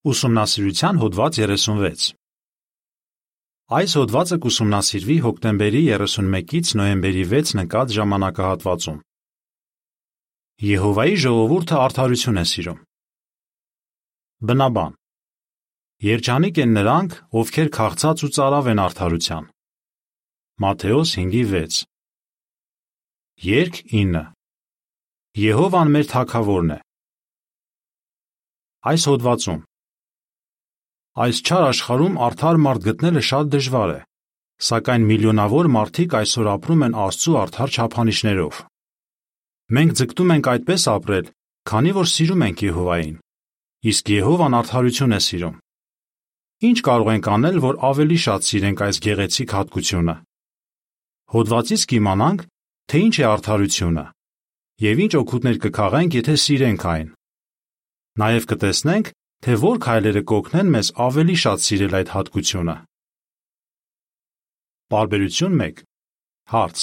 [0.00, 2.04] Ուսումնասիրության հոդված 36
[3.78, 8.96] Այս հոդվածը կուսումնասիրվի հոկտեմբերի 31-ից նոյեմբերի 6 նկատ ժամանակահատվածում։
[10.70, 12.80] Եհովայի ժողովուրդը արդարություն է սիրում։
[14.48, 14.98] Բնաբան
[16.08, 19.54] Երջանիկ են նրանք, ովքեր քաղցած ու ծարավ են արդարության։
[20.64, 21.82] Մատթեոս 5:6
[23.52, 24.28] Երկ 9
[25.44, 26.84] Եհովան մեր թագավորն է։
[28.80, 29.66] Այս հոդվածում
[31.18, 33.98] Այս չար աշխարհում արդար մարդ գտնելը շատ դժվար է,
[34.62, 38.60] սակայն միլիոնավոր մարդիկ այսօր ապրում են Աստծո արդար չափանիշներով։
[39.74, 41.26] Մենք ձգտում ենք այդպես ապրել,
[41.70, 43.18] քանի որ սիրում ենք Եհովային։
[43.90, 45.58] Իսկ Եհովան արդարություն է սիրում։
[46.70, 50.16] Ինչ կարող ենք անել, որ ավելի շատ սիրենք այս գեղեցիկ հատկությունը։
[51.34, 52.40] Հոդվածից կիմանանք,
[52.90, 54.04] թե ինչ է արդարությունը
[54.80, 57.08] եւ ինչ օգուտներ կքաղենք, եթե սիրենք այն։
[58.20, 62.76] Նաև կտեսնենք, թե որ քայլերը կօգնեն մեզ ավելի շատ սիրել այդ հատկությունը։
[64.92, 65.80] Բարբերություն 1
[66.52, 66.78] Հարց.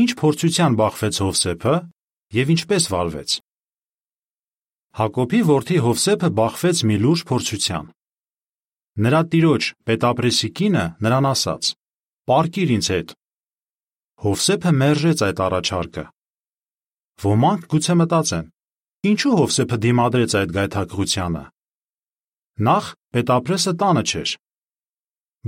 [0.00, 1.74] Ինչ փորձության բախվեց Հովսեփը
[2.38, 3.36] եւ ինչպես վարվեց։
[5.00, 7.84] Հակոբի որդի Հովսեփը բախվեց մի լուրջ փորձության։
[9.06, 11.64] Նրա տիրոջ Պետապրեսի կինը նրան ասաց.
[12.26, 13.08] «Պարկիր ինձ հետ»։
[14.24, 16.04] Հովսեփը մերժեց այդ առաջարկը։
[17.26, 18.46] Ոմանք գուցե մտածեն.
[19.06, 21.42] Ինչու Հովսեփը դիմադրեց այդ գայթակղությանը։
[22.66, 24.30] Նախ Պետապրեսը տանը չէր։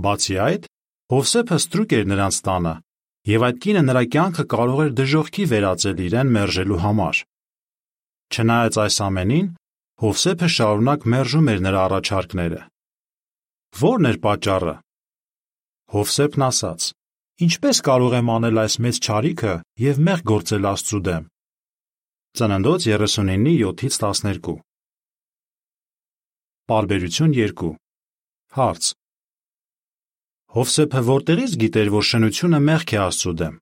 [0.05, 0.69] Բացի այդ,
[1.13, 2.75] Հովսեփը ստրուկ էր նրանց տանը,
[3.29, 7.23] եւ այդ կինը նրա կյանքը կարող էր դժողքի վերածել իրեն մերժելու համար։
[8.29, 9.49] Չնայած այս ամենին,
[10.05, 12.61] Հովսեփը շարունակ մերժում էր նրա առաջարկները։
[13.79, 14.77] Ո՞րն էր պատճառը։
[15.99, 16.87] Հովսեփն ասաց.
[17.49, 19.55] Ինչպես կարող եմ անել այս մեծ ճարիքը
[19.89, 21.27] եւ մեղ գործել Աստծու դեմ։
[22.39, 24.53] Ծննդոց 39:7-ից 12
[26.71, 27.71] Բարբերություն 2
[28.59, 28.91] Հարց.
[30.55, 33.57] Հովսեփը որտեղից գիտեր, որ շնությունը մեղք է Աստծո դեմ։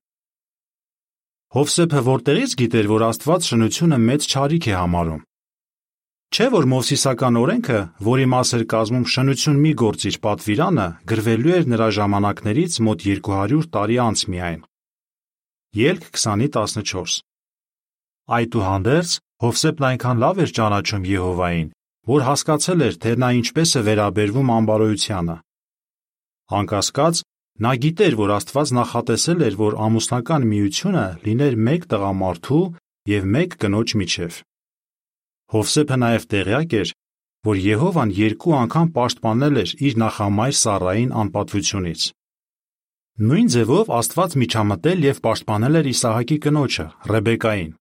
[1.57, 5.23] Հովսեփը որտեղից գիտեր, որ Աստված շնությունը մեծ ճարիք է համարում։
[6.37, 7.79] Չէ՞ որ Մովսիսական օրենքը,
[8.11, 13.97] որի մաս էր կազմում շնություն մի գործիչ պատվիրանը, գրվելու էր նրա ժամանակներից մոտ 200 տարի
[14.05, 14.61] անց միայն։
[15.87, 17.25] Ելք 20:14
[18.27, 21.67] Այդուհանդերձ Հովսեփն այնքան լավ էր ճանաչում Եհովային,
[22.11, 25.35] որ հասկացել էր, թե նա ինչպես է վերաբերվում ամբարոյությանը։
[26.57, 27.21] Անկասկած,
[27.63, 32.61] նա գիտեր, որ Աստված նախատեսել էր, որ ամուսնական միությունը լիներ մեկ տղամարդու
[33.13, 34.41] եւ մեկ կնոջ միջև։
[35.55, 36.93] Հովսեփը նաև տեղյակ էր,
[37.47, 42.01] որ Եհովան երկու անգամ պաշտպանել էր իր նախամայր Սառային անպատվությունից։
[43.17, 47.71] Նույն ձևով Աստված միջամտել եւ պաշտպանել էր Իսահակի կնոջը Ռեբեկային։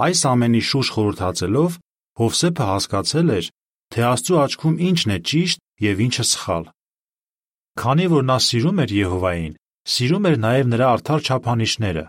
[0.00, 1.74] Այս ամենի շուրջ խորհրդածելով
[2.20, 3.46] Հովսեփը հասկացել էր,
[3.92, 6.64] թե Աստծո աչքում ինչն է ճիշտ եւ ինչը սխալ։
[7.80, 9.54] Քանի որ նա սիրում էր Եհովային,
[9.94, 12.04] սիրում էր նաև նրա արդար չափանիշները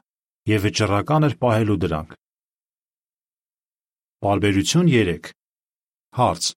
[0.52, 2.18] եւ վճռական էր պահելու դրանք։
[4.22, 5.32] Բարբերություն 3
[6.12, 6.52] Հարց.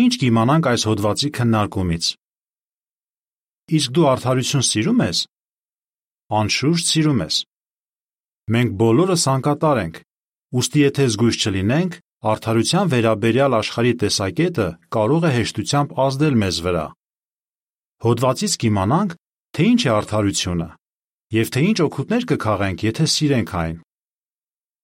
[0.00, 2.06] Ինչ կիմանանք այս հոդվածի քննարկումից։
[3.80, 5.18] Իսկ դու արդարություն սիրում ես։
[6.40, 7.36] Անշուշտ սիրում ես։
[8.50, 9.98] Մենք բոլորս անկատար ենք,
[10.58, 11.92] ուստի եթե զգույշ չլինենք,
[12.30, 14.66] արդարության վերաբերյալ աշխարհի տեսակետը
[14.96, 16.86] կարող է հեշտությամբ ազդել մեզ վրա։
[18.04, 19.16] Հոդվածից կիմանանք,
[19.54, 20.68] թե ինչ է արդարությունը
[21.30, 23.76] եւ թե ինչ օգուտներ կքաղենք, եթե սիրենք այն։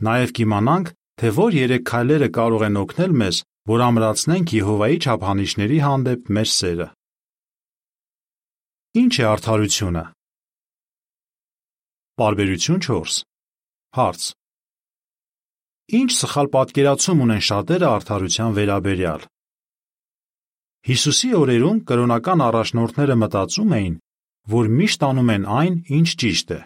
[0.06, 6.30] Նաեւ կիմանանք, թե որ երեք քայլերը կարող են օգնել մեզ, որ ամրացնենք Եհովայի չափանիշների հանդեպ
[6.36, 6.88] մեր սերը։
[9.02, 10.04] Ինչ է արդարությունը։
[12.16, 13.35] Բարբերություն 4
[13.96, 14.24] Հարց.
[15.96, 19.22] Ինչ սխալ պատկերացում ունեն շատերը արդարության վերաբերյալ։
[20.88, 23.94] Հիսուսի օրերում կրոնական առաջնորդները մտածում էին,
[24.56, 26.60] որ միշտ անում են այն, ինչ ճիշտ է։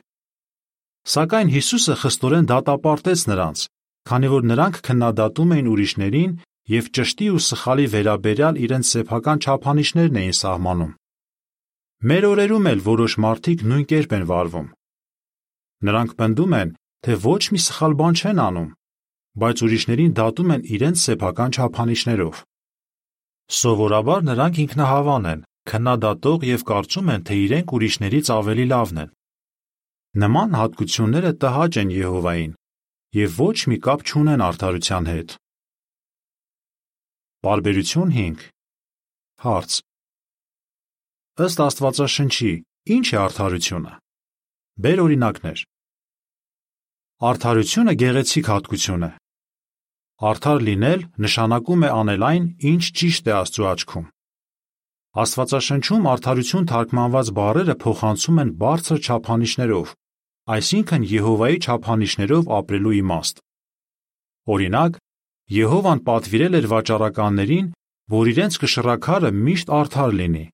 [1.15, 3.63] Սակայն Հիսուսը խստորեն դատապարտեց նրանց,
[4.11, 6.35] քանի որ նրանք քննադատում էին ուրիշներին
[6.75, 10.93] եւ ճշտի ու սխալի վերաբերյալ իրենց սեփական չափանիշներն էին սահմանում։
[12.11, 14.69] Մեր օրերում էլ որոշ մարդիկ նույն կերպ են վարվում։
[15.89, 16.71] Նրանք պնդում են,
[17.07, 18.71] թե ոչ մի սխալ բան չեն անում,
[19.41, 22.43] բայց ուրիշներին դատում են իրենց սեփական չափանիշներով։
[23.61, 29.11] Սովորաբար նրանք ինքնահավան են, քննադատող եւ կարծում են, թե իրենք ուրիշներից ավելի լավն են։
[30.21, 32.55] Նման հատկությունները տհաճ են Եհովային
[33.21, 35.37] եւ ոչ մի կապ չունեն արդարության հետ։
[37.47, 38.43] Բարբերություն 5
[39.41, 39.77] Հարց.
[41.41, 42.53] Ըստ Աստվածաշնչի,
[42.95, 43.93] ի՞նչ է արդարությունը։
[44.85, 45.63] Բեր օրինակներ։
[47.21, 49.09] Արդարությունը գեղեցիկ հատկություն է։
[50.25, 54.07] Արդար լինել նշանակում է անել այն, ինչ ճիշտ է Աստծո աչքում։
[55.21, 59.93] Աստվածաշնչում արդարություն թարգմանված բառերը փոխանցում են բարձր չափանիշներով,
[60.57, 63.43] այսինքն Եհովայի չափանիշներով ապրելու իմաստ։
[64.57, 64.97] Օրինակ,
[65.61, 67.67] Եհովան պատվիրել էր վաճառականներին,
[68.17, 70.47] որ իրենց կշռաքարը միշտ արդար լինի։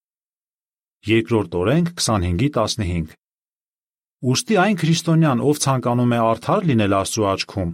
[1.14, 3.14] Երկրորդ օրենք 25:15
[4.24, 7.72] Ոստի այն քրիստոնյան, ով ցանկանում է արդար լինել Աստծո աչքում,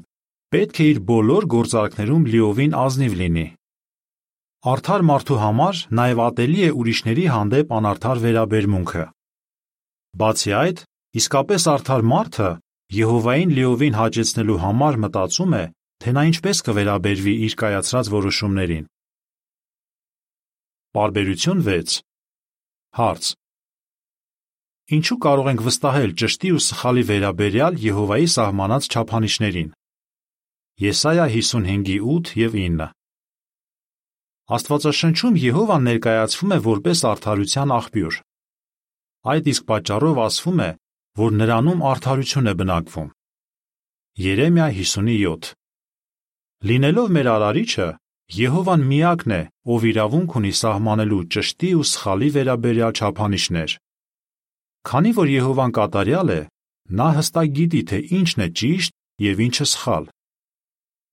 [0.53, 3.45] պետք է իր բոլոր գործարքներում լիովին ազնիվ լինի։
[4.73, 9.05] Արդար մարդու համար նաև ատելի է ուրիշների հանդեպ անարդար վերաբերմունքը։
[10.23, 10.83] Բացի այդ,
[11.23, 12.51] իսկապես արդար մարդը
[12.93, 15.65] Եհովային լիովին հաճեցնելու համար մտածում է,
[16.03, 18.89] թե նա ինչպես կվերաբերվի իր կայացրած որոշումներին։
[20.93, 21.95] Բարբերություն 6
[22.99, 23.31] Հարց.
[24.91, 29.69] Ինչու կարող ենք վստահել ճշտի ու սխալի վերաբերյալ Եհովայի սահմանած չափանիշներին։
[30.83, 32.89] Եսայա 55:8 եւ 9
[34.57, 38.17] Աստվածաշնչում Եհովան ներկայացվում է որպես արդարության աղբյուր։
[39.33, 40.71] Այդ իսկ պատճառով ասվում է,
[41.23, 43.09] որ նրանում արդարություն է բնակվում։
[44.27, 45.53] Երեմիա 50:7
[46.67, 47.89] Լինելով մեր արարիչը,
[48.43, 49.41] Եհովան միակն է,
[49.73, 53.79] ով իրավունք ունի սահմանելու ճշտի ու սխալի վերաբերյալ չափանիշներ։
[54.83, 56.41] Քանի որ Եհովան կատարյալ է,
[56.99, 60.09] նա հստակ գիտի, թե ինչն է ճիշտ եւ ինչը սխալ։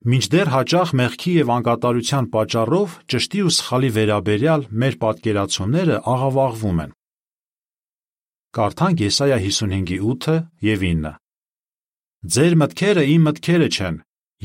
[0.09, 6.93] Մինչդեռ հաճախ մեղքի եւ անկատարության պատճառով ճշտի ու սխալի վերաբերյալ մեր պատկերացումները աղավաղվում են։
[8.59, 10.37] Կարդանք Եսայա 55:8
[10.69, 11.11] եւ 9։
[12.35, 13.99] Ձեր մտքերը իմ մտքերը չեն,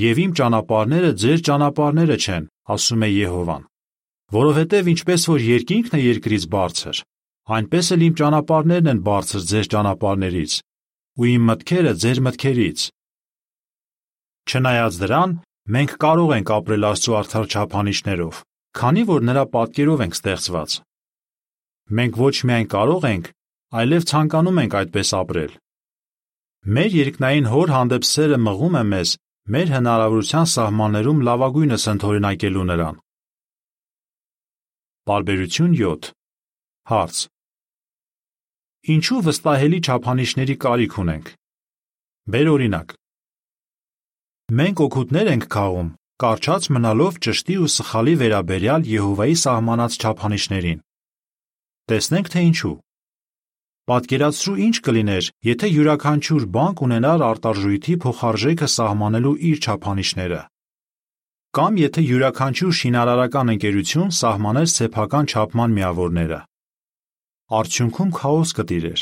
[0.05, 2.45] եւ իմ ճանապարհները ձեր ճանապարհները չեն,
[2.75, 3.65] ասում է Եհովան։
[4.35, 6.97] Որովհետև ինչպես որ երկինքն է երկրից բարձր,
[7.45, 10.53] այնպես էլ իմ ճանապարհներն են բարձր ձեր ճանապարհներից,
[11.21, 12.85] ու իմ մտքերը ձեր մտքերից։
[14.45, 15.35] Չնայած դրան,
[15.75, 18.41] մենք կարող ենք ապրել Աստծո արդար չափանիշներով,
[18.81, 20.79] քանի որ նրա պատկերով ենք ստեղծված։
[21.95, 23.31] Մենք ոչ միայն կարող ենք,
[23.85, 25.53] այլև ցանկանում ենք այդպես ապրել։
[26.65, 29.11] Մեր երկնային Հոր հանդեպ սերը մղում է մեզ
[29.53, 33.01] մեր հնարավորության սահմաններում լավագույնս ընդօրինակելու նրան։
[35.05, 36.13] Բարբերություն 7
[36.89, 37.34] Հարց.
[38.85, 41.29] Ինչու վստահելի չափանիշների կարիք ունենք։
[42.35, 42.91] Բեր օրինակ։
[44.59, 45.89] Մենք օգուտներ ենք քաղում,
[46.25, 50.85] կարճած մնալով ճշտի ու սխալի վերաբերյալ Եհովայի սահմանած չափանիշներին։
[51.89, 52.77] Տեսնենք թե ինչու։
[53.89, 60.47] Պատկերացրու ինչ կլիներ, եթե յուրաքանչյուր բանկ ունենար արտարժույթի փոխարժեքը սահմանելու իր չափանիշները։
[61.57, 66.49] Կամ եթե յուրաքանչյուր շինարարական ընկերություն սահմաներ սեփական չափման միավորները
[67.53, 69.01] արդյունքում քաոս կտիրեր։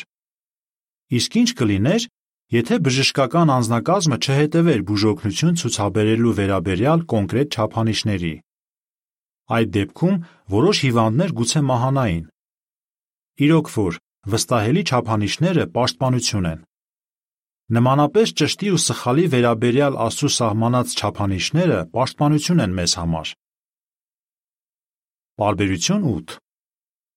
[1.18, 2.06] Իսկ ինչ կլիներ,
[2.52, 8.34] եթե բժշկական անձնակազմը չհետևեր բուժօգնություն ցուցաբերելու վերաբերյալ կոնկրետ չափանիշների։
[9.52, 10.18] Այդ դեպքում
[10.56, 12.26] որոշ հիվանդներ գուցե մահանային։
[13.46, 13.98] Իրոք որ
[14.32, 16.60] վստահելի չափանիշները պաշտպանություն են։
[17.72, 23.34] Նմանապես ճշտի ու սխալի վերաբերյալ Աստծո սահմանած չափանիշները պաշտպանություն են մեզ համար։
[25.40, 26.36] Բարբերություն 8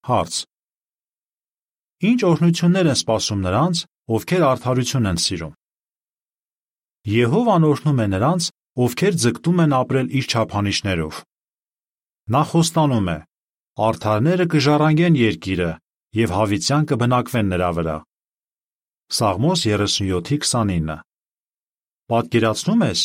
[0.06, 0.44] Հարց.
[2.06, 3.82] Ինչ օրհնություններ են սպասում նրանց,
[4.16, 5.54] ովքեր արդարություն են սիրում։
[7.16, 8.50] Եհովան օրհնում է նրանց,
[8.86, 11.20] ովքեր ձգտում են ապրել իր չափանիշներով։
[12.36, 13.18] Նա խոստանում է.
[13.86, 15.72] Արթարները կժառանգեն երկիրը
[16.16, 17.98] եւ հավիտյան կբնակվեն նրա վրա։
[19.16, 20.96] Սաղմոս 37:29
[22.12, 23.02] Պատկերացնում ես,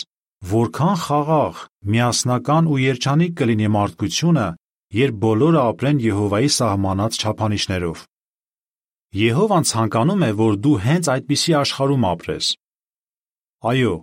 [0.51, 1.55] որքան խաղաղ,
[1.93, 4.47] միասնական ու երջանիկ կլինի մարդկությունը,
[5.01, 8.10] երբ բոլորը ապրեն Եհովայի սահմանած չափանիշներով։
[9.11, 12.51] Եհովան ցանկանում է, որ դու հենց այդպիսի աշխարհում ապրես։
[13.71, 13.95] Այո,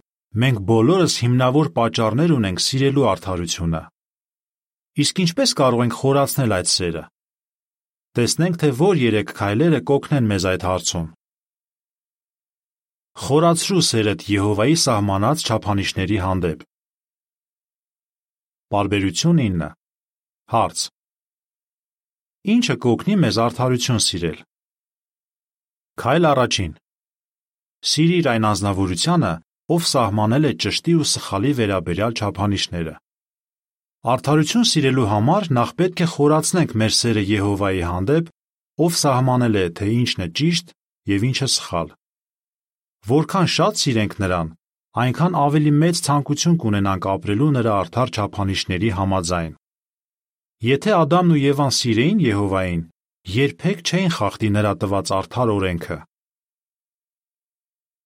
[0.43, 3.81] մենք բոլորս հիմնավոր պատճառներ ունենք սիրելու արդարությունը։
[5.03, 7.03] Իսկ ինչպես կարող ենք խորացնել այդ սերը։
[8.17, 11.07] Տեսնենք, թե որ երեք քայլերը կօգնեն մեզ այդ հարցում։
[13.23, 16.67] Խորացրու սերդ Եհովայի սահմանած չափանիշների հանդեպ։
[18.75, 19.71] Բարբերություն 9
[20.51, 20.83] Հարց.
[22.57, 24.39] Ինչը կօգնի մեզ արդարություն սիրել։
[25.97, 26.73] Քայլ առաջին։
[27.89, 29.29] Սիրիր այն անznավորությունը,
[29.73, 32.93] ով սահմանել է ճշտի ու սխալի վերաբերյալ չափանիշները։
[34.13, 38.29] Արդարություն սիրելու համար նախ պետք է խորացնենք մեր սերը Եհովայի հանդեպ,
[38.85, 40.69] ով սահմանել է, թե ինչն է ճիշտ
[41.17, 41.89] եւ ինչը սխալ։
[43.07, 44.51] Որքան շատ սիրենք նրան,
[45.01, 49.57] այնքան ավելի մեծ ցանկություն կունենանք ապրելու նրա արդար չափանիշների համաձայն։
[50.67, 52.85] Եթե Ադամն ու Եվան սիրեին Եհովային,
[53.27, 55.96] երբեք չէին խախտի նրա տված արդար օրենքը։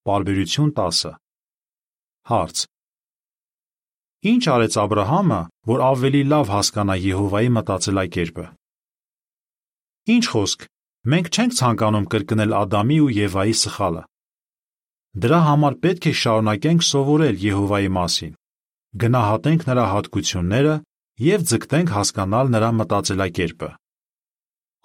[0.10, 1.12] Բարբերություն 10
[2.32, 2.62] Հարց.
[4.32, 8.46] Ինչ արեց Աբ รา համը, որ ավելի լավ հասկանա Եհովայի մտածելակերպը։
[10.16, 10.66] Ինչ խոսք,
[11.14, 14.04] մենք չենք ցանկանում կրկնել Ադամի ու Եվայի սխալը։
[15.22, 18.34] Դրա համար պետք է շարունակենք սովորել Եհովայի մասին,
[19.06, 20.76] գնահատենք նրա հատկությունները
[21.30, 23.72] եւ ձգտենք հասկանալ նրա մտածելակերպը։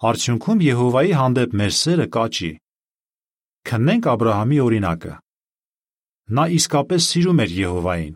[0.02, 2.50] Արդյունքում Եհովայի հանդեպ մեր սերը կաճի։
[3.70, 5.12] Քննենք Աբ รา համի օրինակը։
[6.38, 8.14] Նա իսկապես սիրում էր Եհովային,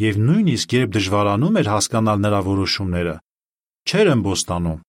[0.00, 3.16] եւ նույնիսկ երբ դժվարանում էր հասկանալ նրա որոշումները,
[3.90, 4.80] չէր ըմբոստանում,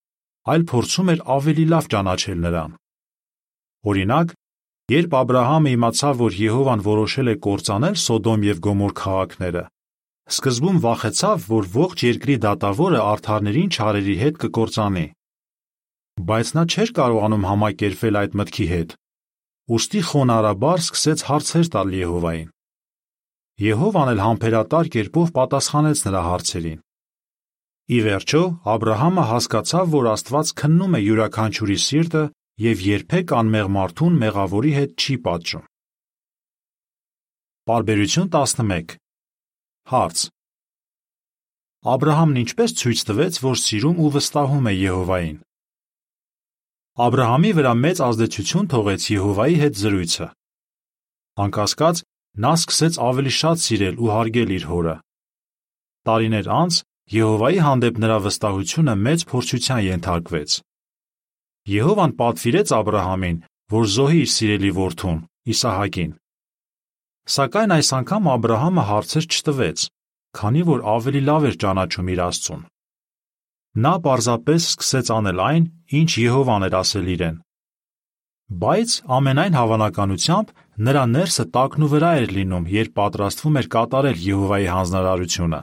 [0.52, 2.78] այլ փորձում էր ավելի լավ ճանաչել նրան։
[3.92, 4.38] Օրինակ,
[4.92, 9.62] Երբ Աբ รา համը իմացավ, որ Եհովան որոշել է կործանել Սոդոմ եւ Գոմոր քաղաքները,
[10.36, 15.06] սկզբում վախեցավ, որ ողջ երկրի դատավորը արթարներին չարերի հետ կկործանի։
[16.32, 18.96] Բայց նա չէր կարողանում համակերպվել այդ մտքի հետ։
[19.72, 22.50] Ոստի խոնարհաբար սկսեց հարցեր տալ Եհովային։
[23.62, 26.80] Եհովան էլ համբերատար կերպով պատասխանեց նրա հարցերին։
[27.92, 32.24] Ի վերջո Աբ รา համը հասկացավ, որ Աստված քննում է յուրաքանչյուրի սիրտը
[32.66, 35.66] եւ երբեք անմեղ մարդուն մեղավորի հետ չի պատժում։
[37.72, 38.98] Բարբերություն 11
[39.92, 40.26] Հարց.
[41.92, 45.38] Աբ รา համն ինչպես ցույց տվեց, որ սիրում ու վստահում է Եհովային։
[46.97, 50.27] Աբրահամի վրա մեծ ազդեցություն թողեց Եհովայի հետ զրույցը։
[51.45, 51.99] Անկասկած
[52.45, 54.95] նա սկսեց ավելի շատ սիրել ու հարգել իր հորը։
[56.09, 56.79] Տարիներ անց
[57.17, 60.55] Եհովայի հանդեպ նրա վստահությունը մեծ փորձության ենթարկվեց։
[61.77, 63.37] Եհովան պատվիրեց Աբրահամին,
[63.77, 65.19] որ զոհի իր սիրելի որդուն՝
[65.53, 66.17] Իսահակին։
[67.37, 69.85] Սակայն այս անգամ Աբրահամը հարցեր չտվեց,
[70.41, 72.65] քանի որ ավելի լավ էր ճանաչում իր Աստծուն։
[73.77, 75.65] Նա պարզապես սկսեց անել այն,
[76.01, 77.35] ինչ Եհովան էր ասել իրեն։
[78.47, 80.53] Բայց ամենայն հավանականությամբ
[80.87, 85.61] նրա ներսը տակնու վրա էր լինում, երբ պատրաստվում էր կատարել Եհովայի հանձնարարությունը։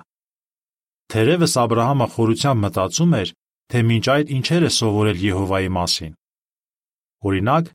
[1.14, 3.30] Թերևս Աբ รา համը խորությամբ մտածում էր,
[3.74, 6.14] թե մինչ այդ ինչեր է սովորել Եհովայի մասին։
[7.24, 7.66] Օրինակ,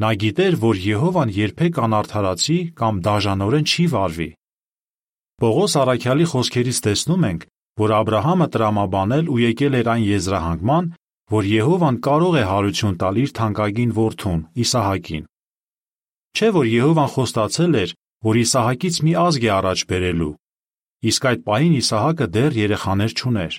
[0.00, 4.30] նա գիտեր, որ Եհովան երբեք անարդարացի կամ դաժանորեն չի վարվի։
[5.44, 7.42] Պողոս Արաքյալի խոսքերից տեսնում ենք,
[7.79, 10.85] որ Աբ รา համը տրամաբանել ու եկել էր այն եզրահանգման,
[11.29, 15.25] որ Եհովան կարող է հարություն տալ իր թանկագին որդուն Իսահակին։
[16.35, 17.91] Չէ՞ որ Եհովան խոստացել էր,
[18.27, 20.33] որ Իսահակից մի ազգ է առաջ բերելու։
[21.09, 23.53] Իսկ այդ պահին Իսահակը դեռ երեխաներ չուներ։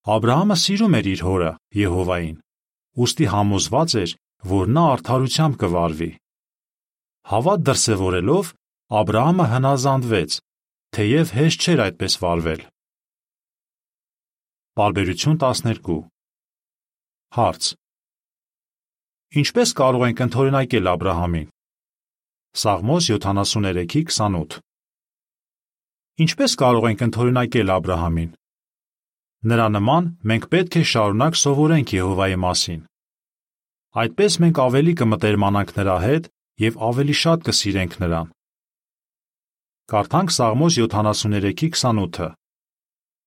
[0.00, 2.36] Աբ รา համը սիրում էր իր հորը Եհովային,
[3.04, 4.10] ուստի համոզված էր,
[4.48, 6.10] որ նա արդարությամբ կվարվի։
[7.30, 8.46] Հավատ դրսևորելով
[9.00, 10.30] Աբ รา համը հնազանդվեց,
[10.96, 12.62] թեև հեշտ չէր այդպես վարվել։
[14.80, 16.00] Բարբերություն 12
[17.36, 17.66] Հարց.
[19.40, 21.48] Ինչպես կարող ենք ընդօրինակել Աբ รา համին։
[22.62, 24.58] Սաղմոս 73:28
[26.24, 28.30] Ինչպես կարող ենք ընդօրինակել Աբ รา համին։
[29.50, 32.80] Նրա նման մենք պետք է շարունակ սովորենք Եհովայի մասին։
[34.00, 36.28] Այդպես մենք ավելի կմտերմանանք նրա հետ
[36.66, 38.34] եւ ավելի շատ կսիրենք նրան։
[39.90, 42.28] Կարդանք Սաղմոս 73:28-ը։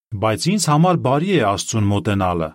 [0.09, 2.47] Բայց ինձ համար բարի է Աստծուն մոտենալը։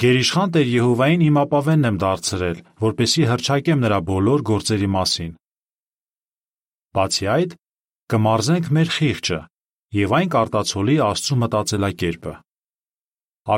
[0.00, 5.34] Գերիշխան Տեր Եհովային իմ ապավենն եմ դարձրել, որպեսի հրճակեմ նրա բոլոր գործերի մասին։
[6.96, 7.52] Բացի այդ,
[8.14, 9.40] կմարզենք մեր խիղճը,
[10.00, 12.34] եւ այն կարտացոլի Աստծո մտածելակերպը։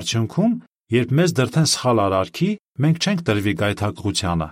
[0.03, 0.53] Արդյունքում,
[0.99, 2.51] երբ մեզ դրթեն սխալ արարքի,
[2.83, 4.49] մենք չենք տրվի գայթակղությանը։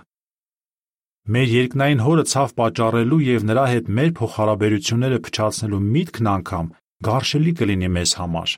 [1.31, 6.71] Մեր երկնային հորը ցավ պատճառելու եւ նրա հետ մեր փոխհարաբերությունները փչացնելու միտքն անգամ
[7.05, 8.51] գարշելի կլինի մեզ համար։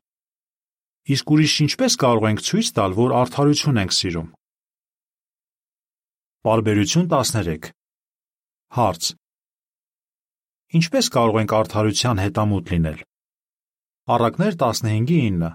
[1.14, 4.30] Իսկ ուրիշ ինչպես կարող ենք ցույց տալ, որ արդարություն ենք սիրում։
[6.44, 7.72] Բարբերություն 13
[8.74, 9.10] Հարց.
[10.80, 13.04] Ինչպես կարող ենք արդարության հետամուտ լինել։
[14.14, 15.52] Առակներ 15:9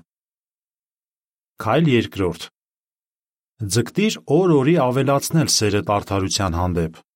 [1.58, 2.48] Քայլ երկրորդ
[3.74, 7.07] Ձգտիր օր-օրի ավելացնել սերդ արդարության հանդեպ։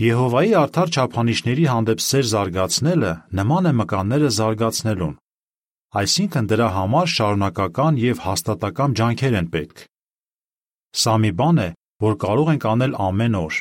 [0.00, 5.10] Եհովայի արդար չափանիշների հանդեպ սեր զարգացնելը նման է մկանները զարգացնելուն։
[6.00, 9.82] Այսինքն դրա համար շարունակական եւ հաստատակամ ջանքեր են պետք։
[11.00, 11.66] Սա մի բան է,
[12.06, 13.58] որ կարող ենք անել ամեն օր։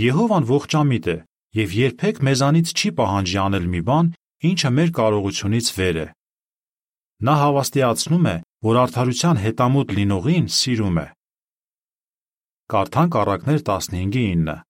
[0.00, 1.18] Եհովան ողջամիտ է
[1.60, 4.10] եւ երբեք մեզանից չի պահանջի անել մի բան,
[4.48, 6.06] ինչը մեր կարողությունից վեր է։
[7.28, 8.36] Նա հավաստիացնում է,
[8.70, 11.06] որ արդարության հետամուտ լինողին սիրում է։
[12.72, 14.69] Կարդանք առակներ 15:9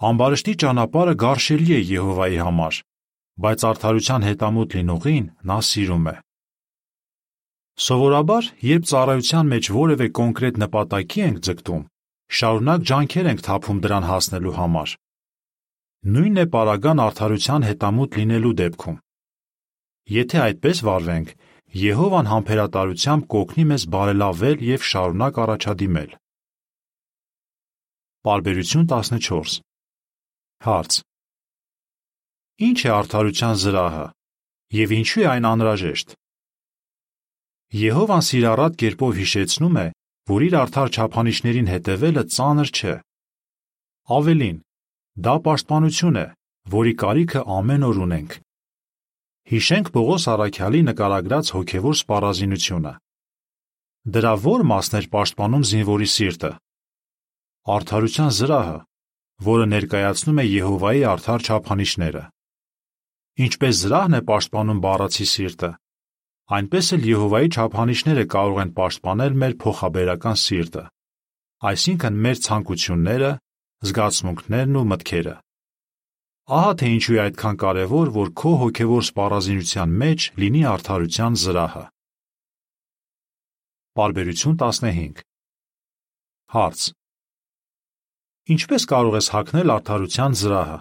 [0.00, 2.76] Ամբարշտի ճանապարհը գարշելի է Եհովայի համար,
[3.44, 6.14] բայց արդարության հետամուտ լինողին նա սիրում է։
[7.86, 11.84] Սովորաբար, երբ ծառայության մեջ որևէ կոնկրետ նպատակի ենք ձգտում,
[12.40, 14.96] շարունակ ջանքեր ենք թափում դրան հասնելու համար։
[16.16, 19.00] Նույնն է պարագան արդարության հետամուտ լինելու դեպքում։
[20.16, 21.34] Եթե այդպես վարվենք,
[21.80, 26.14] Եհովան համբերատարությամբ կօգնի մեզ բարելավել եւ շարունակ առաջադիմել։
[28.26, 29.69] Բարբերություն 14
[30.60, 30.96] Հարց.
[32.60, 34.08] Ինչ է արդարության զրահը
[34.76, 36.12] եւ ինչու է այն անհրաժեշտ։
[37.80, 39.86] Եհովան սիրառատ կերպով հիշեցնում է,
[40.30, 42.94] որ իր արդար չափանիշներին հետևելը ծանր չէ։
[44.20, 44.58] Ավելին,
[45.24, 46.26] դա պաշտպանություն է,
[46.76, 48.36] որի կարիքը ամեն օր ունենք։
[49.50, 52.92] Հիշենք Պողոս Արաքյալի նկարագրած հոգևոր սպառազինությունը։
[54.12, 56.52] Դրա ո՞ր մասն էր պաշտպանում զինվորի սիրտը։
[57.80, 58.78] Արդարության զրահը,
[59.46, 62.22] որը ներկայացնում է Եհովայի արդար չափանիշները։
[63.40, 65.70] Ինչպես զրահն է պաշտպանում բառացի սիրտը,
[66.56, 70.82] այնպես էլ Եհովայի չափանիշները կարող են պաշտպանել մեր փոխաբերական սիրտը,
[71.70, 73.30] այսինքն մեր ցանկությունները,
[73.90, 75.36] զգացմունքներն ու մտքերը։
[76.50, 81.84] Ահա թե ինչու է այդքան կարևոր, որ քո հոգևոր սպառազինության մեջ լինի արդարության զրահը։
[84.00, 85.22] Բարբերություն 15
[86.50, 86.80] Հարց.
[88.50, 90.78] Ինչպես կարող ես հագնել արդարության զրահը։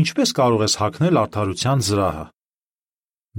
[0.00, 2.22] Ինչպես կարող ես հագնել արդարության զրահը։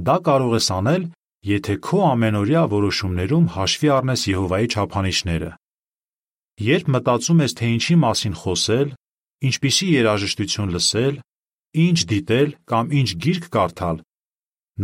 [0.10, 1.08] Դա կարող ես անել,
[1.50, 5.50] եթե քո ամենօրյա որոշումներում հաշվի առնես Եհովայի չափանիշները։
[6.70, 8.94] Երբ մտածում ես, թե ինչի մասին խոսել,
[9.50, 11.20] ինչպիսի երաժշտություն լսել,
[11.90, 13.98] ինչ դիտել կամ ինչ գիրք կարդալ,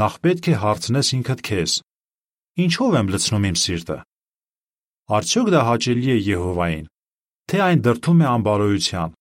[0.02, 1.78] նախ պետք է հարցնես ինքդ քեզ.
[2.66, 4.02] Ինչով եմ լցնում իմ սիրտը։
[5.20, 6.86] Արդյոք դա հաճելի է Եհովային
[7.52, 9.16] թե այն դրթում է անբարոյության,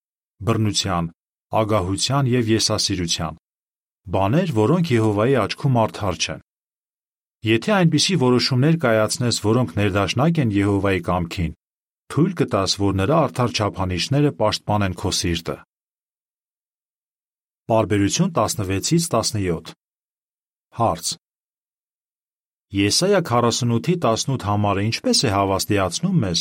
[0.48, 1.10] բռնության,
[1.60, 3.36] ագահության եւ եսասիրության։
[4.14, 6.40] Բաներ, որոնք Եհովայի աչքում արդար չեն։
[7.44, 11.52] Եթե այնպիսի որոշումներ կայացնես, որոնք ներդաշնակ են Եհովայի կամքին,
[12.14, 15.56] թույլ կտաս, որ նրա արդար չափանիշները պաշտպանեն քո սիրտը։
[17.64, 19.74] Բարբերություն 16-ից 17
[20.74, 21.12] Հարց.
[22.74, 26.40] Եսայա 48-ի 18 համարը ինչպես է հավաստիացնում մեզ,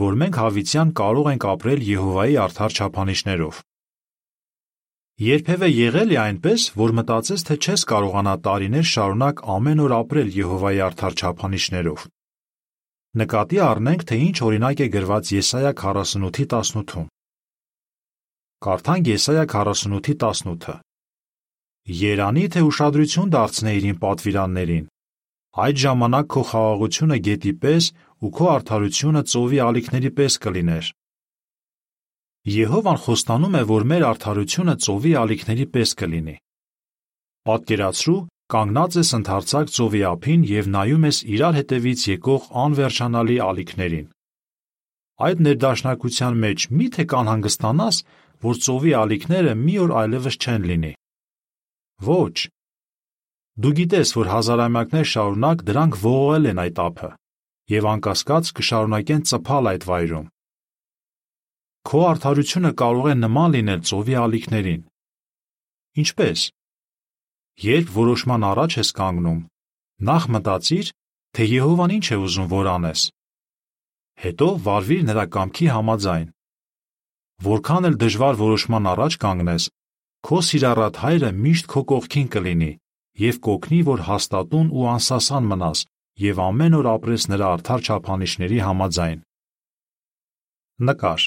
[0.00, 3.60] որ մենք հավիտյան կարող ենք ապրել Եհովայի արդար չափանիշներով։
[5.22, 10.80] Երբևէ եղել է այնպես, որ մտածես, թե չես կարողանա տարիներ շարունակ ամեն օր апրել Եհովայի
[10.88, 12.06] արդար չափանիշներով։
[13.14, 17.06] Նկատի առնենք, թե ինչ օրինակ է գրված Եսայա 48-ի 18-ում։
[18.66, 20.74] Կարդանք Եսայա 48-ի 18-ը։
[21.84, 24.84] Երանի թե ուշադրություն դարձնեիր իմ պատվիրաններին։
[25.54, 27.88] Այդ ժամանակ քո խաղաղությունը գետի պես
[28.24, 30.86] ու քո արդարությունը ծովի ալիքների պես կլիներ։
[32.48, 36.36] Եհովան խոստանում է, որ մեր արդարությունը ծովի ալիքների պես կլինի։
[37.48, 38.20] Պատկերացրու,
[38.54, 44.06] կանգնած ես ընդարձակ ծովի ափին եւ նայում ես իրար հետևից եկող անվերջանալի ալիքներին։
[45.24, 47.98] Այդ ներդաշնակության մեջ մի՞թե կանհանգստանաս,
[48.44, 50.94] որ ծովի ալիքները մի օր այլևս չեն լինի։
[52.08, 52.36] Ոչ։
[53.64, 57.10] Դու գիտես, որ հազարամյակներ շարունակ դրանք ողողել են այդ ափը
[57.72, 60.26] եւ անկասկած կշարունակեն ծփալ այդ վայրում։
[61.88, 64.82] Քո արդարությունը կարող է նման լինել ծովի ալիքներին։
[66.04, 66.44] Ինչպես։
[67.64, 69.40] Երբ որոշման առաջ ես կանգնում,
[70.08, 70.86] նախ մտածիր,
[71.34, 73.02] թե Եհովան ինչ է ուզում որ անես։
[74.24, 76.28] Հետո վարվիր նրա կամքի համաձայն։
[77.44, 79.64] Որքան էլ դժվար որոշման առաջ կանգնես,
[80.24, 82.72] քո սիրառատ հայրը միշտ քո կողքին կլինի
[83.24, 85.82] եւ կօգնի, որ հաստատուն ու անսասան մնաս
[86.22, 89.22] եւ ամեն օր ապրես նրա արդար չափանիշների համաձայն։
[90.88, 91.24] Նկար։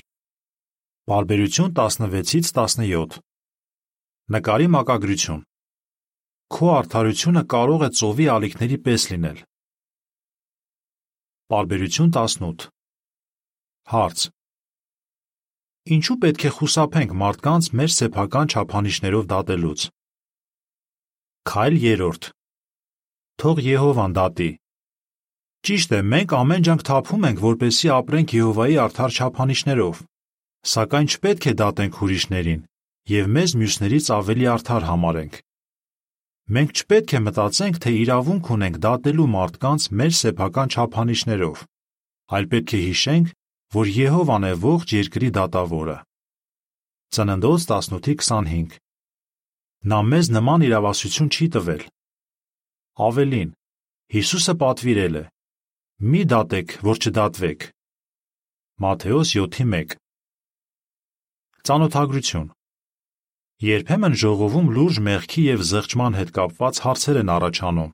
[1.07, 3.19] Բարբերություն 16-ից 17։
[4.35, 5.43] Նկարի մակագրություն։
[6.55, 9.39] Քո արդարությունը կարող է ծովի ալիքների պես լինել։
[11.51, 12.67] Բարբերություն 18։
[13.91, 14.23] Հարց.
[15.95, 19.83] Ինչու պետք է խուսափենք մարդկանց մեր սեփական չափանիշներով դատելուց։
[21.47, 22.31] Քայլ 3.
[23.39, 24.49] Թող Եհովան դատի,
[25.67, 29.97] Ճիշտ է, մենք ամեն ջանք թափում ենք, որպեսզի ապրենք Եհովայի արդար չափանիշներով,
[30.71, 32.61] սակայն չպետք է դատենք ուրիշներին
[33.11, 35.35] եւ մեզ մյուսներից ավելի արդար համարենք։
[36.55, 41.63] Մենք չպետք է մտածենք, թե իրավունք ունենք դատելու մարդկանց մեր սեփական չափանիշներով,
[42.31, 43.37] այլ պետք է հիշենք,
[43.75, 45.97] որ Եհովան է ողջ երկրի դատավորը։
[47.11, 48.79] Ծննդոց 18:25
[49.91, 51.83] Նա մեզ նման իրավասություն չի տվել։
[53.07, 53.49] Ավելին,
[54.15, 55.23] Հիսուսը պատվիրել է.
[55.97, 57.63] Մի դատեք, որ չդատվեք։
[58.83, 59.95] Մատթեոս 7:1
[61.65, 62.51] Ծանոթագրություն
[63.65, 67.89] Երբեմն ժողովում լուրջ մեղքի եւ զղջման հետ կապված հարցեր են առաջանում,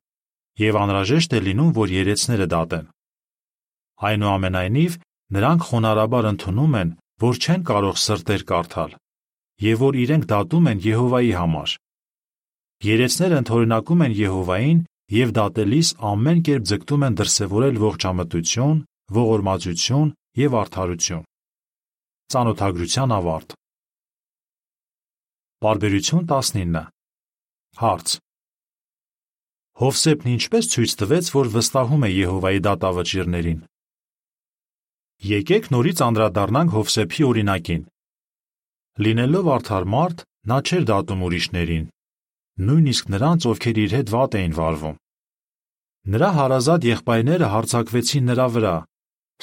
[0.65, 2.85] եւ անհրաժեշտ է լինում, որ երեցները դատեն։
[4.11, 4.99] Այնուամենայնիվ,
[5.39, 8.91] նրանք խոնարհաբար ընդունում են, որ չեն կարող սրտեր կարդալ,
[9.63, 11.77] եւ որ իրենք դատում են Եհովայի համար։
[12.83, 18.77] Երեցները ընդօրինակում են Եհովային եւ դատելիս ամեն կերպ ձգտում են դրսևորել ողջամտություն,
[19.17, 21.25] ողորմածություն եւ արդարություն։
[22.33, 23.55] Ծանոթագրության ավարտ։
[25.63, 26.87] Բարբերություն 19
[27.83, 28.15] Հարց.
[29.81, 33.61] Հովսեփն ինչպես ցույց տվեց, որ վստահում է Եհովայի դատավճիռներին։
[35.23, 37.83] Եկեք նորից անդրադառնանք Հովսեփի օրինակին։
[39.03, 41.85] Լինելով արդար մարդ, նա չէր դատում ուրիշներին,
[42.59, 44.97] նույնիսկ նրանց, ովքեր իր հետ վատ էին վարվում։
[46.13, 48.75] Նրա հարազատ եղբայրները հարձակվեցին նրա վրա,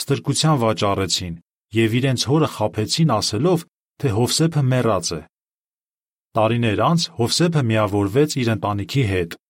[0.00, 1.34] ստրկության վաճառեցին
[1.80, 3.66] եւ իրենց հորը խափեցին ասելով,
[4.00, 5.20] թե Հովսեփը մեռած է։
[6.36, 9.40] Տարիներ անց Հովսեփը միավորվեց իր ընտանիքի հետ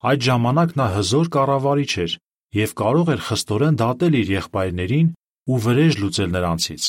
[0.00, 2.12] Այդ ժամանակ նա հզոր կառավարիչ էր
[2.56, 5.08] եւ կարող էր խստորեն դատել իր եղբայրներին
[5.50, 6.86] ու վրեժ լուծել նրանցից։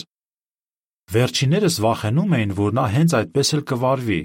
[1.11, 4.21] Վերջիններս վախենում էին, որ նա հենց այդպես էլ կվարվի,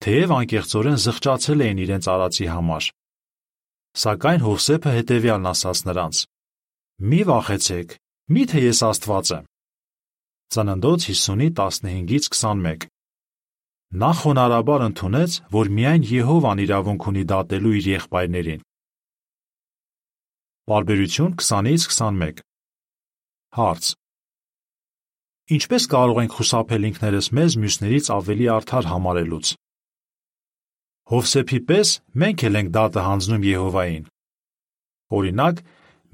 [0.00, 2.86] թեև անկեղծորեն զղջացել էին իրենց արածի համար։
[4.00, 6.20] Սակայն Հովսեփը հետևյալն ասաց նրանց.
[7.10, 7.92] Մի վախեցեք,
[8.32, 9.44] միթե ես Աստված եմ։
[10.56, 12.88] Ծննդոց 50-ի 15-ից 21
[14.00, 18.60] Նա խոնարհաբար ընդունեց, որ միայն Եհովան իրավունք ունի դատելու իր եղբայրներին։
[20.70, 22.44] Բարբերություն 20-ից 21
[23.58, 23.94] Հարց.
[25.50, 29.58] Ինչպես կարող ենք խուսափել ինքներս մեզ մյուսներից ավելի արդար համարելուց։
[31.10, 31.90] Հովսեփի պես
[32.22, 34.02] մենք էլ ենք դատը հանձնում Եհովային։
[35.10, 35.62] Օրինակ,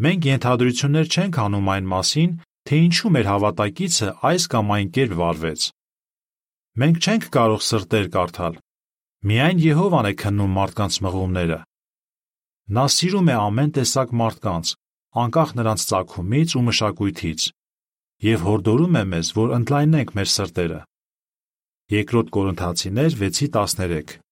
[0.06, 2.30] մենք ենթադրություններ չենք անում այն մասին,
[2.64, 5.66] թե ինչու մեր հավատակիցը այս կամ այն կերպ վարվեց։
[6.80, 8.58] Մենք չենք կարող սրտեր կարդալ։
[9.28, 11.60] Միայն Եհովան է քննում մարդկանց մղումները։
[12.76, 14.74] Նա սիրում է ամեն տեսակ մարդկանց,
[15.22, 17.40] անկախ նրանց ծագումից ու մշակույթից,
[18.32, 20.80] եւ հորդորում է մեզ, որ ընդլայնենք մեր սրտերը։
[21.96, 24.25] Երկրորդ Կորինթացիներ 6:13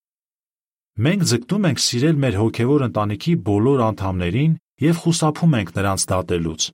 [0.94, 4.52] Մենք ձգտում ենք սիրել մեր հոգևոր ընտանիքի բոլոր անդամներին
[4.84, 6.66] եւ խուսափում ենք նրանց դատելուց։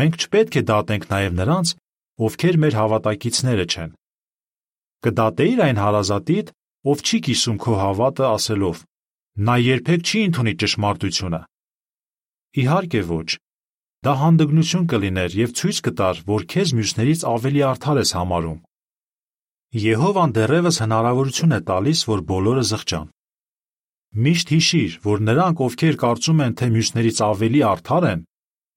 [0.00, 1.72] Մենք չպետք է դատենք նաեւ նրանց,
[2.16, 3.90] ովքեր մեր հավատակիցները չեն։
[5.04, 6.52] Կդատեիր այն հարազատիդ,
[6.88, 8.76] ով չի կիսում քո հավատը ասելով.
[9.36, 11.40] նա երբեք չի ընդունի ճշմարտությունը։
[12.56, 13.28] Իհարկե ոչ։
[14.06, 18.58] Դա հանդգնություն կլիներ եւ ցույց կտար, որ քեզ մյուսներից ավելի արդար ես համարում։
[19.76, 23.08] Եհովան դեռևս հնարավորություն է տալիս, որ բոլորը զղջան։
[24.26, 28.22] Միշտ հիշիր, որ նրանք, ովքեր կարծում են, թե մյուսներից ավելի արդար են,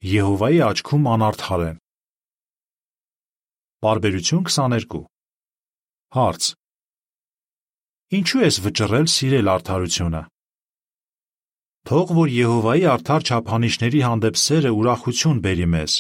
[0.10, 1.78] Եհովայի աչքում անարդար են։
[3.86, 5.00] Բարբերություն 22
[6.18, 6.50] Հարց.
[8.20, 10.22] Ինչու ես վճռել սիրել արդարությունը։
[11.88, 15.96] Թող որ Եհովայի արդար չափանիշների հանդեպ սերը ուրախություն բերի մեզ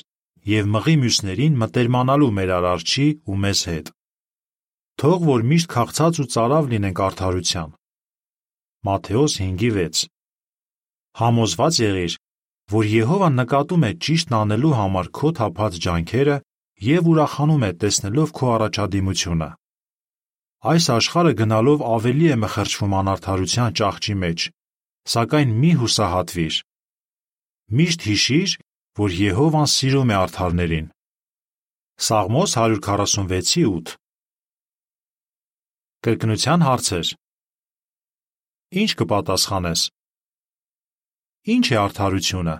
[0.50, 3.94] եւ մղի մյուսներին մտերմանալու մեր արարչի ու մեզ հետ։
[5.00, 7.70] Թող որ միշտ քաղցած ու ծարավ լինենք արդարության։
[8.88, 10.02] Մատթեոս 5:6
[11.20, 12.16] Համոզված եղիր,
[12.74, 16.36] որ Եհովան նկատում է ճիշտն անելու համար քո թափած ջանքերը
[16.88, 19.50] եւ ուրախանում է տեսնելով քո առաջադիմությունը։
[20.74, 24.40] Այս աշխարհը գնալով ավելի է մխրճվում անարդարության ճահճի մեջ,
[25.16, 26.60] սակայն մի հուսահատվիր։
[27.80, 28.50] Միշտ հիշիր,
[29.00, 30.94] որ Եհովան սիրում է արդարներին։
[32.10, 34.09] Սաղմոս 146:8
[36.00, 37.10] Կրկնության հարցեր
[38.80, 39.82] Ինչ կպատասխանես
[41.56, 42.54] Ինչ է արդարությունը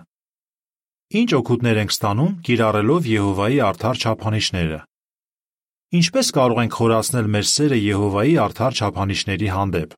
[1.20, 4.80] Ինչ օգուտներ ենք ստանում կիրառելով Եհովայի արդար չափանիշները
[6.00, 9.96] Ինչպես կարող ենք խորացնել մեր սերը Եհովայի արդար չափանիշների հանդեպ։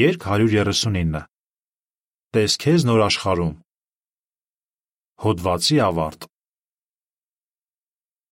[0.00, 1.20] Երկ 139
[2.34, 3.52] Տես քեզ նոր աշխարհում
[5.26, 6.26] Հոդվացի ավարտ